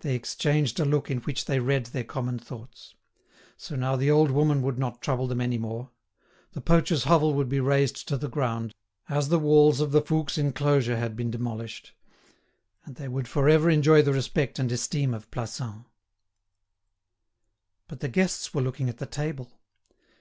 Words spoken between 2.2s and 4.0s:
thoughts: so now